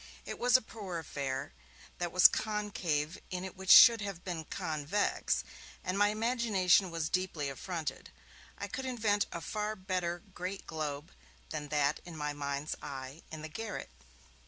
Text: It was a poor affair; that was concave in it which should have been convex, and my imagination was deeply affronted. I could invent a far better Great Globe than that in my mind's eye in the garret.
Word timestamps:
It 0.25 0.39
was 0.39 0.57
a 0.57 0.63
poor 0.63 0.97
affair; 0.97 1.53
that 1.99 2.11
was 2.11 2.27
concave 2.27 3.19
in 3.29 3.43
it 3.45 3.55
which 3.55 3.69
should 3.69 4.01
have 4.01 4.23
been 4.23 4.45
convex, 4.45 5.43
and 5.83 5.95
my 5.95 6.07
imagination 6.07 6.89
was 6.89 7.07
deeply 7.07 7.49
affronted. 7.51 8.09
I 8.57 8.67
could 8.67 8.85
invent 8.87 9.27
a 9.31 9.41
far 9.41 9.75
better 9.75 10.23
Great 10.33 10.65
Globe 10.65 11.11
than 11.51 11.67
that 11.67 11.99
in 12.03 12.17
my 12.17 12.33
mind's 12.33 12.75
eye 12.81 13.21
in 13.29 13.43
the 13.43 13.47
garret. 13.47 13.91